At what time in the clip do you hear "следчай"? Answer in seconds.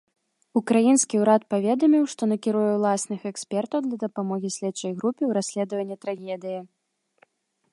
4.57-4.91